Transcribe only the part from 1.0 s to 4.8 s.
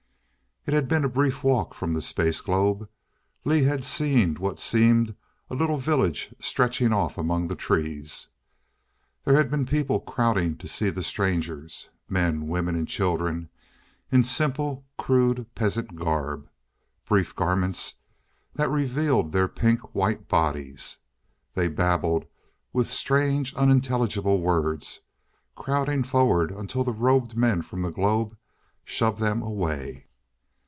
a brief walk from the space globe. Lee had seen what